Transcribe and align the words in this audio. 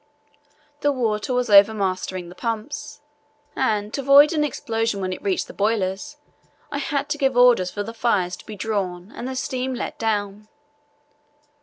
The 0.79 0.91
water 0.91 1.31
was 1.31 1.51
overmastering 1.51 2.29
the 2.29 2.33
pumps, 2.33 3.01
and 3.55 3.93
to 3.93 4.01
avoid 4.01 4.33
an 4.33 4.43
explosion 4.43 4.99
when 4.99 5.13
it 5.13 5.21
reached 5.21 5.45
the 5.45 5.53
boilers 5.53 6.17
I 6.71 6.79
had 6.79 7.07
to 7.09 7.19
give 7.19 7.37
orders 7.37 7.69
for 7.69 7.83
the 7.83 7.93
fires 7.93 8.35
to 8.37 8.45
be 8.47 8.55
drawn 8.55 9.11
and 9.15 9.27
the 9.27 9.35
steam 9.35 9.75
let 9.75 9.99
down. 9.99 10.47